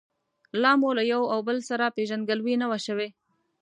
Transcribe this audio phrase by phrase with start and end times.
[0.61, 3.07] لا مو له یو او بل سره پېژندګلوي نه وه شوې.